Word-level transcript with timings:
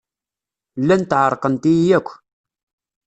Llant 0.81 1.11
ɛerqent-iyi 1.21 1.89
akk. 1.97 2.07